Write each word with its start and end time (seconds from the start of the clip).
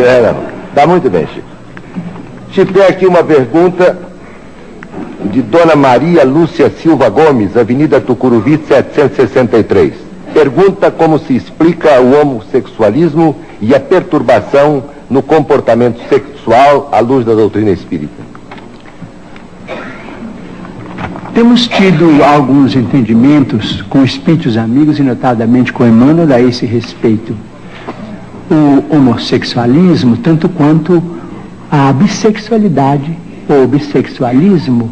É, 0.00 0.34
Tá 0.74 0.86
muito 0.86 1.10
bem, 1.10 1.26
Chico. 1.26 1.46
Chico, 2.52 2.72
tem 2.72 2.84
aqui 2.84 3.06
uma 3.06 3.24
pergunta 3.24 3.98
de 5.32 5.42
Dona 5.42 5.74
Maria 5.74 6.24
Lúcia 6.24 6.70
Silva 6.70 7.08
Gomes, 7.08 7.56
Avenida 7.56 8.00
Tucuruvi, 8.00 8.60
763. 8.68 9.94
Pergunta 10.32 10.90
como 10.90 11.18
se 11.18 11.34
explica 11.34 12.00
o 12.00 12.20
homossexualismo 12.20 13.36
e 13.60 13.74
a 13.74 13.80
perturbação 13.80 14.84
no 15.10 15.22
comportamento 15.22 16.00
sexual 16.08 16.88
à 16.92 17.00
luz 17.00 17.24
da 17.24 17.34
doutrina 17.34 17.70
espírita. 17.70 18.28
Temos 21.34 21.66
tido 21.66 22.22
alguns 22.24 22.76
entendimentos 22.76 23.82
com 23.82 24.04
espíritos 24.04 24.56
amigos 24.56 24.98
e 24.98 25.02
notadamente 25.02 25.72
com 25.72 25.86
Emmanuel 25.86 26.32
a 26.32 26.40
esse 26.40 26.66
respeito. 26.66 27.34
O 28.50 28.96
homossexualismo, 28.96 30.16
tanto 30.16 30.48
quanto 30.48 31.02
a 31.70 31.92
bissexualidade 31.92 33.16
ou 33.48 33.66
bissexualismo, 33.66 34.90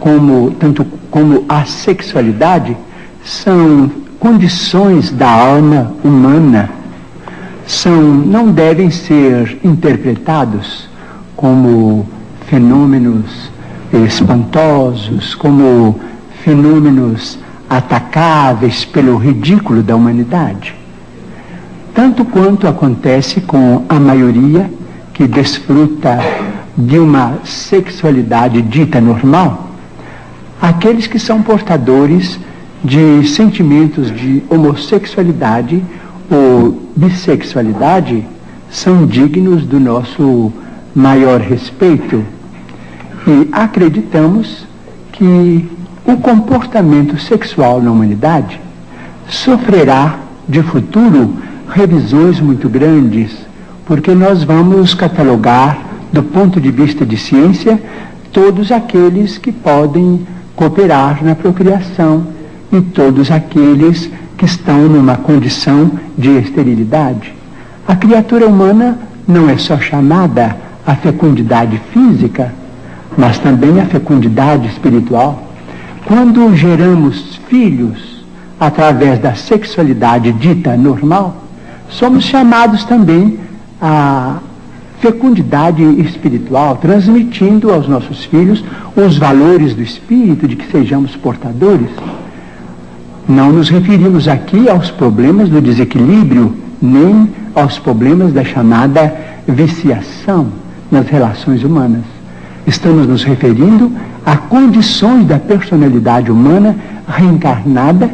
como, 0.00 0.50
tanto 0.52 0.84
como 1.10 1.44
a 1.48 1.64
sexualidade, 1.64 2.76
são 3.22 3.90
condições 4.18 5.10
da 5.10 5.30
alma 5.30 5.94
humana, 6.02 6.70
são, 7.66 8.02
não 8.02 8.50
devem 8.50 8.90
ser 8.90 9.58
interpretados 9.62 10.88
como 11.36 12.06
fenômenos 12.46 13.50
espantosos, 13.92 15.34
como 15.34 16.00
fenômenos 16.42 17.38
atacáveis 17.68 18.84
pelo 18.84 19.16
ridículo 19.16 19.82
da 19.82 19.96
humanidade. 19.96 20.74
Tanto 21.94 22.24
quanto 22.24 22.66
acontece 22.66 23.40
com 23.40 23.84
a 23.88 24.00
maioria 24.00 24.68
que 25.12 25.28
desfruta 25.28 26.18
de 26.76 26.98
uma 26.98 27.38
sexualidade 27.44 28.60
dita 28.62 29.00
normal, 29.00 29.70
aqueles 30.60 31.06
que 31.06 31.20
são 31.20 31.40
portadores 31.40 32.40
de 32.82 33.24
sentimentos 33.28 34.10
de 34.10 34.42
homossexualidade 34.50 35.84
ou 36.28 36.82
bissexualidade 36.96 38.26
são 38.68 39.06
dignos 39.06 39.64
do 39.64 39.78
nosso 39.78 40.52
maior 40.92 41.40
respeito. 41.40 42.24
E 43.24 43.48
acreditamos 43.52 44.66
que 45.12 45.64
o 46.04 46.16
comportamento 46.16 47.16
sexual 47.20 47.80
na 47.80 47.92
humanidade 47.92 48.60
sofrerá 49.28 50.18
de 50.48 50.60
futuro 50.60 51.34
revisões 51.68 52.40
muito 52.40 52.68
grandes, 52.68 53.30
porque 53.86 54.14
nós 54.14 54.44
vamos 54.44 54.94
catalogar, 54.94 55.78
do 56.12 56.22
ponto 56.22 56.60
de 56.60 56.70
vista 56.70 57.04
de 57.04 57.16
ciência, 57.16 57.80
todos 58.32 58.72
aqueles 58.72 59.38
que 59.38 59.52
podem 59.52 60.26
cooperar 60.56 61.24
na 61.24 61.34
procriação 61.34 62.26
e 62.72 62.80
todos 62.80 63.30
aqueles 63.30 64.10
que 64.36 64.44
estão 64.44 64.88
numa 64.88 65.16
condição 65.16 65.90
de 66.16 66.30
esterilidade. 66.38 67.34
A 67.86 67.94
criatura 67.94 68.46
humana 68.46 68.98
não 69.26 69.48
é 69.48 69.56
só 69.56 69.78
chamada 69.78 70.56
à 70.86 70.94
fecundidade 70.94 71.80
física, 71.92 72.52
mas 73.16 73.38
também 73.38 73.80
à 73.80 73.86
fecundidade 73.86 74.66
espiritual. 74.68 75.50
Quando 76.04 76.54
geramos 76.56 77.40
filhos 77.48 78.24
através 78.58 79.18
da 79.18 79.34
sexualidade 79.34 80.32
dita 80.32 80.76
normal, 80.76 81.43
somos 81.98 82.24
chamados 82.24 82.84
também 82.84 83.38
à 83.80 84.36
fecundidade 85.00 85.82
espiritual, 86.00 86.76
transmitindo 86.76 87.72
aos 87.72 87.86
nossos 87.86 88.24
filhos 88.24 88.64
os 88.96 89.18
valores 89.18 89.74
do 89.74 89.82
espírito 89.82 90.48
de 90.48 90.56
que 90.56 90.70
sejamos 90.70 91.14
portadores. 91.16 91.90
Não 93.28 93.52
nos 93.52 93.68
referimos 93.68 94.28
aqui 94.28 94.68
aos 94.68 94.90
problemas 94.90 95.48
do 95.48 95.60
desequilíbrio, 95.60 96.54
nem 96.80 97.28
aos 97.54 97.78
problemas 97.78 98.32
da 98.32 98.44
chamada 98.44 99.14
viciação 99.46 100.48
nas 100.90 101.06
relações 101.06 101.62
humanas. 101.62 102.02
Estamos 102.66 103.06
nos 103.06 103.24
referindo 103.24 103.92
a 104.24 104.36
condições 104.36 105.26
da 105.26 105.38
personalidade 105.38 106.30
humana 106.30 106.74
reencarnada, 107.06 108.10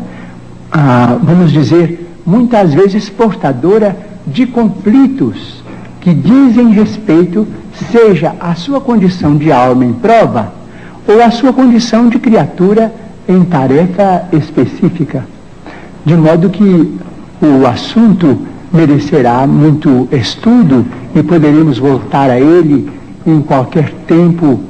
ah, 0.73 1.17
vamos 1.23 1.53
dizer, 1.53 2.10
muitas 2.27 2.75
vezes 2.75 3.09
portadora 3.09 3.97
de 4.27 4.47
conflitos 4.47 5.63
que 6.01 6.15
dizem 6.15 6.71
respeito, 6.71 7.47
seja 7.91 8.35
a 8.41 8.55
sua 8.55 8.81
condição 8.81 9.37
de 9.37 9.53
alma 9.53 9.85
em 9.85 9.93
prova 9.93 10.53
ou 11.07 11.23
a 11.23 11.31
sua 11.31 11.53
condição 11.53 12.09
de 12.09 12.19
criatura 12.19 12.93
em 13.29 13.45
tarefa 13.45 14.25
específica. 14.33 15.25
De 16.05 16.15
modo 16.15 16.49
que 16.49 16.99
o 17.43 17.67
assunto 17.67 18.39
merecerá 18.73 19.47
muito 19.47 20.09
estudo 20.13 20.87
e 21.15 21.23
poderemos 21.23 21.79
voltar 21.79 22.31
a 22.31 22.41
ele 22.41 22.91
em 23.27 23.41
qualquer 23.43 23.93
tempo 24.07 24.61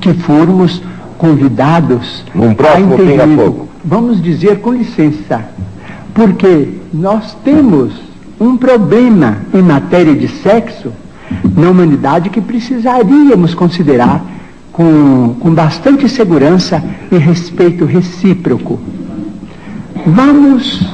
que 0.00 0.12
formos 0.14 0.82
convidados 1.18 2.24
um 2.34 2.54
próximo 2.54 2.94
a 2.94 3.36
pouco. 3.36 3.68
Vamos 3.84 4.22
dizer 4.22 4.60
com 4.60 4.72
licença, 4.72 5.44
porque 6.14 6.68
nós 6.92 7.36
temos 7.44 7.92
um 8.40 8.56
problema 8.56 9.38
em 9.52 9.60
matéria 9.60 10.14
de 10.14 10.28
sexo 10.28 10.92
na 11.56 11.68
humanidade 11.68 12.30
que 12.30 12.40
precisaríamos 12.40 13.54
considerar 13.54 14.24
com, 14.72 15.34
com 15.40 15.52
bastante 15.52 16.08
segurança 16.08 16.82
e 17.10 17.16
respeito 17.16 17.84
recíproco. 17.84 18.78
Vamos 20.06 20.86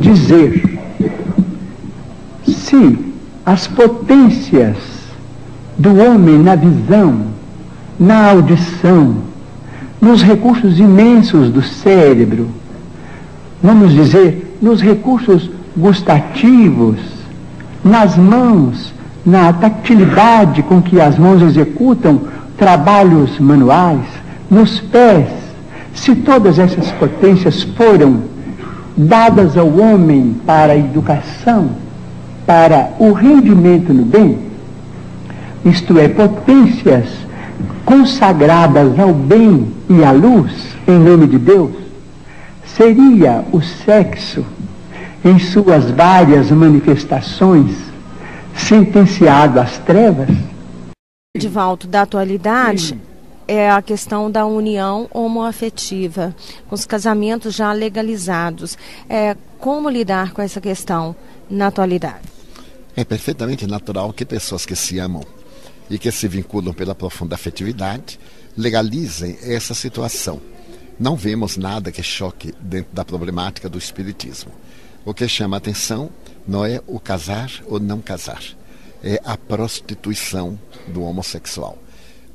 dizer 0.00 0.80
se 2.46 2.98
as 3.44 3.66
potências 3.66 4.76
do 5.76 5.96
homem 5.96 6.38
na 6.38 6.54
visão, 6.54 7.22
na 7.98 8.30
audição, 8.30 9.16
nos 10.00 10.22
recursos 10.22 10.78
imensos 10.78 11.50
do 11.50 11.62
cérebro, 11.62 12.48
vamos 13.62 13.92
dizer, 13.92 14.41
nos 14.62 14.80
recursos 14.80 15.50
gustativos, 15.76 16.96
nas 17.84 18.16
mãos, 18.16 18.94
na 19.26 19.52
tactilidade 19.52 20.62
com 20.62 20.80
que 20.80 21.00
as 21.00 21.18
mãos 21.18 21.42
executam 21.42 22.20
trabalhos 22.56 23.38
manuais, 23.40 24.06
nos 24.48 24.78
pés, 24.78 25.28
se 25.94 26.14
todas 26.14 26.58
essas 26.58 26.90
potências 26.92 27.62
foram 27.62 28.22
dadas 28.96 29.56
ao 29.56 29.68
homem 29.68 30.36
para 30.46 30.74
a 30.74 30.78
educação, 30.78 31.70
para 32.46 32.90
o 32.98 33.12
rendimento 33.12 33.92
no 33.92 34.04
bem, 34.04 34.38
isto 35.64 35.98
é, 35.98 36.08
potências 36.08 37.06
consagradas 37.84 38.98
ao 38.98 39.12
bem 39.12 39.68
e 39.88 40.04
à 40.04 40.10
luz, 40.12 40.52
em 40.86 40.98
nome 40.98 41.26
de 41.26 41.38
Deus, 41.38 41.70
seria 42.76 43.44
o 43.52 43.60
sexo, 43.60 44.44
em 45.24 45.38
suas 45.38 45.90
várias 45.90 46.50
manifestações, 46.50 47.76
sentenciado 48.56 49.60
às 49.60 49.78
trevas? 49.78 50.28
De 51.36 51.48
volta 51.48 51.86
da 51.86 52.02
atualidade 52.02 52.98
é 53.46 53.70
a 53.70 53.80
questão 53.82 54.30
da 54.30 54.46
união 54.46 55.08
homoafetiva, 55.12 56.34
com 56.68 56.74
os 56.74 56.84
casamentos 56.84 57.54
já 57.54 57.72
legalizados. 57.72 58.76
É, 59.08 59.36
como 59.58 59.88
lidar 59.88 60.32
com 60.32 60.42
essa 60.42 60.60
questão 60.60 61.14
na 61.48 61.68
atualidade? 61.68 62.28
É 62.96 63.04
perfeitamente 63.04 63.66
natural 63.66 64.12
que 64.12 64.24
pessoas 64.24 64.66
que 64.66 64.76
se 64.76 64.98
amam 64.98 65.24
e 65.88 65.98
que 65.98 66.10
se 66.10 66.28
vinculam 66.28 66.74
pela 66.74 66.94
profunda 66.94 67.34
afetividade 67.34 68.18
legalizem 68.56 69.38
essa 69.42 69.74
situação. 69.74 70.40
Não 70.98 71.16
vemos 71.16 71.56
nada 71.56 71.90
que 71.90 72.02
choque 72.02 72.54
dentro 72.60 72.94
da 72.94 73.04
problemática 73.04 73.68
do 73.68 73.78
espiritismo. 73.78 74.52
O 75.04 75.12
que 75.12 75.26
chama 75.26 75.56
a 75.56 75.58
atenção 75.58 76.10
não 76.46 76.64
é 76.64 76.80
o 76.86 77.00
casar 77.00 77.50
ou 77.66 77.80
não 77.80 78.00
casar, 78.00 78.42
é 79.02 79.20
a 79.24 79.36
prostituição 79.36 80.56
do 80.86 81.02
homossexual. 81.02 81.76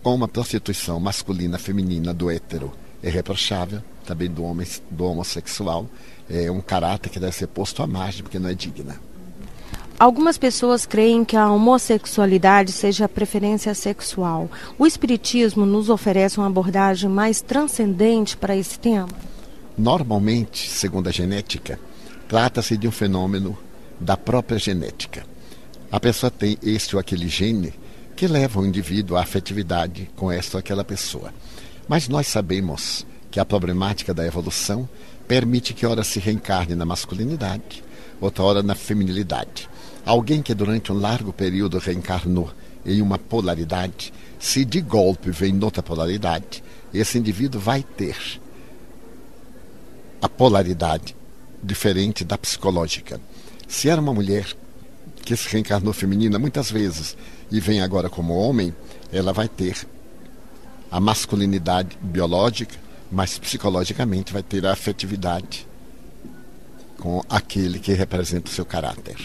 Como 0.04 0.26
a 0.26 0.28
prostituição 0.28 1.00
masculina, 1.00 1.58
feminina 1.58 2.14
do 2.14 2.30
hétero 2.30 2.74
é 3.02 3.10
reprochável, 3.10 3.82
também 4.06 4.30
do, 4.30 4.44
homem, 4.44 4.68
do 4.92 5.06
homossexual, 5.06 5.86
é 6.30 6.52
um 6.52 6.60
caráter 6.60 7.10
que 7.10 7.20
deve 7.20 7.36
ser 7.36 7.48
posto 7.48 7.82
à 7.82 7.88
margem, 7.88 8.22
porque 8.22 8.40
não 8.40 8.50
é 8.50 8.54
digna. 8.54 9.00
Algumas 9.98 10.38
pessoas 10.38 10.86
creem 10.86 11.24
que 11.24 11.36
a 11.36 11.50
homossexualidade 11.50 12.72
seja 12.72 13.06
a 13.06 13.10
preferência 13.10 13.74
sexual. 13.74 14.50
O 14.78 14.86
Espiritismo 14.86 15.66
nos 15.66 15.90
oferece 15.90 16.38
uma 16.38 16.48
abordagem 16.48 17.10
mais 17.10 17.42
transcendente 17.42 18.36
para 18.36 18.56
esse 18.56 18.78
tema? 18.78 19.08
Normalmente, 19.78 20.70
segundo 20.70 21.08
a 21.08 21.12
genética, 21.12 21.80
trata-se 22.28 22.78
de 22.78 22.88
um 22.88 22.92
fenômeno 22.92 23.58
da 24.00 24.18
própria 24.18 24.60
genética. 24.60 25.26
A 25.92 26.00
pessoa 26.00 26.30
tem 26.30 26.58
este 26.62 26.96
ou 26.96 27.00
aquele 27.00 27.28
gene 27.28 27.74
que 28.16 28.28
leva 28.28 28.60
o 28.60 28.66
indivíduo 28.66 29.16
à 29.16 29.22
afetividade 29.22 30.10
com 30.16 30.32
esta 30.32 30.58
ou 30.58 30.60
aquela 30.60 30.84
pessoa. 30.84 31.34
Mas 31.88 32.10
nós 32.10 32.28
sabemos 32.28 33.06
que 33.32 33.40
a 33.40 33.46
problemática 33.46 34.14
da 34.14 34.26
evolução 34.26 34.88
permite 35.28 35.74
que 35.74 35.86
ora 35.86 36.04
se 36.04 36.20
reencarne 36.20 36.76
na 36.76 36.86
masculinidade, 36.86 37.84
outra 38.20 38.44
hora 38.44 38.64
na 38.64 38.76
feminilidade. 38.76 39.70
Alguém 40.06 40.42
que 40.42 40.54
durante 40.54 40.92
um 40.92 41.00
largo 41.00 41.32
período 41.32 41.78
reencarnou 41.78 42.52
em 42.86 43.02
uma 43.02 43.18
polaridade, 43.18 44.14
se 44.40 44.66
de 44.66 44.82
golpe 44.82 45.32
vem 45.32 45.54
noutra 45.54 45.84
polaridade, 45.84 46.64
esse 46.94 47.18
indivíduo 47.18 47.60
vai 47.60 47.84
ter 47.84 48.18
a 50.22 50.28
polaridade 50.28 51.17
diferente 51.62 52.24
da 52.24 52.38
psicológica. 52.38 53.20
Se 53.68 53.90
era 53.90 54.02
uma 54.02 54.14
mulher 54.14 54.46
que 55.24 55.36
se 55.36 55.50
reencarnou 55.50 55.94
feminina 55.94 56.40
muitas 56.40 56.72
vezes 56.72 57.18
e 57.52 57.60
vem 57.60 57.82
agora 57.82 58.10
como 58.10 58.34
homem, 58.34 58.74
ela 59.12 59.34
vai 59.34 59.48
ter 59.48 59.88
a 60.90 61.00
masculinidade 61.00 61.98
biológica, 62.02 62.76
mas 63.12 63.38
psicologicamente 63.38 64.32
vai 64.32 64.44
ter 64.44 64.66
a 64.66 64.72
afetividade 64.72 65.68
com 66.98 67.22
aquele 67.30 67.80
que 67.80 67.94
representa 67.94 68.50
o 68.50 68.54
seu 68.54 68.66
caráter. 68.66 69.18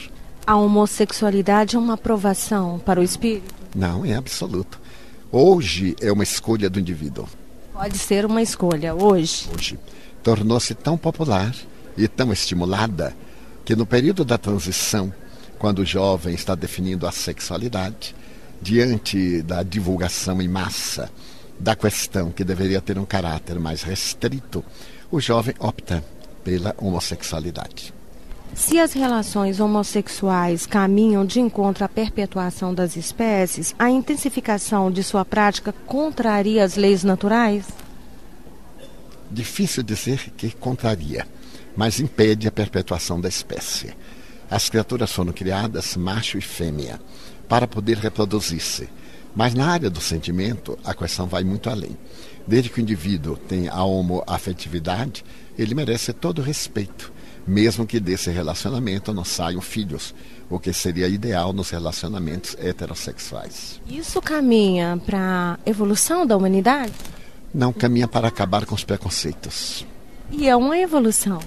A 0.47 0.57
homossexualidade 0.57 1.77
é 1.77 1.79
uma 1.79 1.95
aprovação 1.95 2.79
para 2.79 3.01
o 3.01 3.03
espírito? 3.03 3.55
Não, 3.75 4.05
é 4.05 4.15
absoluto. 4.15 4.81
Hoje 5.31 5.97
é 6.01 6.13
uma 6.13 6.25
escolha 6.25 6.69
do 6.69 6.79
indivíduo. 6.79 7.27
Pode 7.73 7.97
ser 7.97 8.27
uma 8.27 8.43
escolha 8.43 8.95
hoje. 8.95 9.49
Hoje. 9.57 9.79
Tornou-se 10.23 10.75
tão 10.75 10.99
popular 10.99 11.55
e 11.97 12.09
tão 12.09 12.33
estimulada 12.33 13.15
que 13.65 13.77
no 13.77 13.87
período 13.87 14.25
da 14.25 14.39
transição, 14.39 15.13
quando 15.59 15.81
o 15.81 15.87
jovem 15.87 16.35
está 16.35 16.55
definindo 16.55 17.07
a 17.07 17.13
sexualidade, 17.13 18.15
diante 18.61 19.43
da 19.43 19.63
divulgação 19.63 20.41
em 20.41 20.49
massa 20.49 21.11
da 21.59 21.77
questão 21.77 22.31
que 22.31 22.45
deveria 22.45 22.81
ter 22.81 22.99
um 22.99 23.05
caráter 23.05 23.59
mais 23.59 23.83
restrito, 23.83 24.65
o 25.11 25.21
jovem 25.21 25.55
opta 25.59 26.03
pela 26.43 26.75
homossexualidade. 26.79 27.93
Se 28.55 28.79
as 28.79 28.93
relações 28.93 29.61
homossexuais 29.61 30.67
caminham 30.67 31.25
de 31.25 31.41
encontro 31.41 31.85
à 31.85 31.89
perpetuação 31.89 32.75
das 32.75 32.97
espécies, 32.97 33.75
a 33.79 33.91
intensificação 33.91 34.91
de 34.91 35.03
sua 35.03 35.25
prática 35.25 35.73
contraria 35.87 36.63
as 36.63 36.77
leis 36.77 37.03
naturais? 37.03 37.67
Difícil 39.31 39.83
dizer 39.83 40.31
que 40.37 40.51
contraria, 40.51 41.27
mas 41.77 42.01
impede 42.01 42.49
a 42.49 42.53
perpetuação 42.53 43.21
da 43.21 43.29
espécie. 43.29 43.95
As 44.51 44.69
criaturas 44.69 45.13
foram 45.13 45.33
criadas 45.33 45.97
macho 45.97 46.39
e 46.39 46.43
fêmea 46.43 47.01
para 47.49 47.67
poder 47.67 47.97
reproduzir-se. 47.99 48.89
Mas 49.35 49.55
na 49.55 49.67
área 49.67 49.89
do 49.89 50.01
sentimento, 50.01 50.79
a 50.85 50.95
questão 50.95 51.27
vai 51.27 51.43
muito 51.43 51.71
além. 51.71 51.97
Desde 52.47 52.69
que 52.69 52.81
o 52.81 52.83
indivíduo 52.83 53.37
tem 53.37 53.69
a 53.69 53.83
homoafetividade, 53.83 55.25
ele 55.59 55.75
merece 55.75 56.13
todo 56.13 56.41
o 56.41 56.43
respeito 56.43 57.13
mesmo 57.47 57.87
que 57.87 57.99
desse 57.99 58.31
relacionamento 58.31 59.13
não 59.13 59.25
saiam 59.25 59.61
filhos, 59.61 60.15
o 60.49 60.59
que 60.59 60.73
seria 60.73 61.09
ideal 61.09 61.53
nos 61.53 61.71
relacionamentos 61.71 62.57
heterossexuais. 62.59 63.81
Isso 63.89 64.21
caminha 64.21 65.01
para 65.05 65.59
a 65.67 65.71
evolução 65.71 66.27
da 66.27 66.37
humanidade? 66.37 66.93
Não 67.55 67.73
caminha 67.73 68.09
para 68.09 68.29
acabar 68.29 68.65
com 68.65 68.75
os 68.75 68.85
preconceitos. 68.85 69.87
E 70.31 70.49
é 70.49 70.57
uma 70.57 70.79
evolução? 70.79 71.41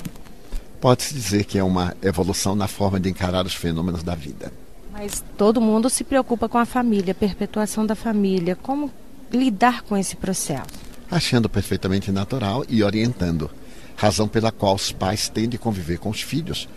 Pode-se 0.80 1.13
dizer 1.13 1.45
que 1.45 1.57
é 1.57 1.63
uma 1.63 1.95
evolução 2.01 2.56
na 2.56 2.68
forma 2.68 3.00
de 3.00 3.10
encarar 3.10 3.45
os 3.45 3.56
fenômenos 3.56 4.04
da 4.04 4.16
vida. 4.16 4.51
Mas 4.92 5.24
todo 5.38 5.60
mundo 5.60 5.89
se 5.89 6.04
preocupa 6.04 6.48
com 6.48 6.57
a 6.57 6.66
família, 6.66 7.12
a 7.12 7.16
perpetuação 7.16 7.86
da 7.86 7.95
família. 7.95 8.56
Como 8.56 8.92
lidar 9.31 9.81
com 9.83 9.98
esse 9.98 10.16
processo? 10.16 10.68
Achando 11.10 11.50
perfeitamente 11.50 12.12
natural 12.12 12.66
e 12.69 12.83
orientando 12.83 13.50
razão 13.95 14.27
pela 14.27 14.51
qual 14.51 14.75
os 14.75 14.92
pais 14.92 15.30
têm 15.30 15.48
de 15.48 15.57
conviver 15.57 16.00
com 16.00 16.10
os 16.10 16.22
filhos 16.22 16.68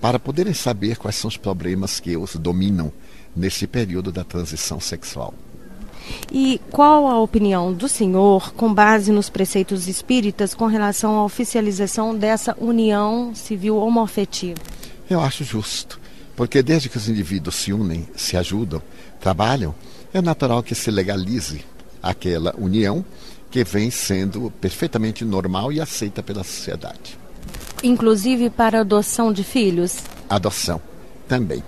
para 0.00 0.18
poderem 0.18 0.52
saber 0.52 0.96
quais 0.96 1.16
são 1.16 1.28
os 1.28 1.36
problemas 1.36 1.98
que 1.98 2.16
os 2.16 2.36
dominam 2.36 2.92
nesse 3.34 3.66
período 3.66 4.12
da 4.12 4.22
transição 4.22 4.78
sexual. 4.78 5.34
E 6.32 6.60
qual 6.70 7.06
a 7.06 7.20
opinião 7.20 7.72
do 7.72 7.88
senhor, 7.88 8.52
com 8.54 8.72
base 8.72 9.12
nos 9.12 9.30
preceitos 9.30 9.88
espíritas, 9.88 10.54
com 10.54 10.66
relação 10.66 11.16
à 11.16 11.24
oficialização 11.24 12.16
dessa 12.16 12.56
união 12.60 13.34
civil 13.34 13.76
homoafetiva? 13.76 14.60
Eu 15.08 15.20
acho 15.20 15.44
justo, 15.44 16.00
porque 16.34 16.62
desde 16.62 16.88
que 16.88 16.96
os 16.96 17.08
indivíduos 17.08 17.54
se 17.56 17.72
unem, 17.72 18.08
se 18.16 18.36
ajudam, 18.36 18.82
trabalham, 19.20 19.74
é 20.12 20.20
natural 20.20 20.62
que 20.62 20.74
se 20.74 20.90
legalize 20.90 21.64
aquela 22.02 22.54
união 22.58 23.04
que 23.50 23.64
vem 23.64 23.90
sendo 23.90 24.50
perfeitamente 24.60 25.24
normal 25.24 25.72
e 25.72 25.80
aceita 25.80 26.22
pela 26.22 26.42
sociedade. 26.42 27.18
Inclusive 27.82 28.50
para 28.50 28.80
adoção 28.80 29.32
de 29.32 29.44
filhos? 29.44 29.98
Adoção, 30.28 30.80
também. 31.28 31.62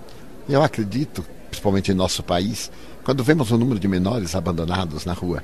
Eu 0.48 0.62
acredito, 0.62 1.24
principalmente 1.48 1.92
em 1.92 1.94
nosso 1.94 2.22
país, 2.22 2.70
quando 3.06 3.22
vemos 3.22 3.52
o 3.52 3.56
número 3.56 3.78
de 3.78 3.86
menores 3.86 4.34
abandonados 4.34 5.04
na 5.04 5.12
rua, 5.12 5.40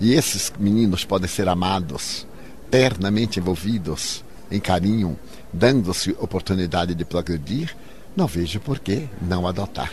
e 0.00 0.14
esses 0.14 0.52
meninos 0.58 1.04
podem 1.04 1.28
ser 1.28 1.48
amados, 1.48 2.26
ternamente 2.72 3.38
envolvidos 3.38 4.24
em 4.50 4.58
carinho, 4.58 5.16
dando-se 5.52 6.10
oportunidade 6.18 6.96
de 6.96 7.04
progredir, 7.04 7.76
não 8.16 8.26
vejo 8.26 8.58
por 8.58 8.80
que 8.80 9.08
não 9.22 9.46
adotar. 9.46 9.92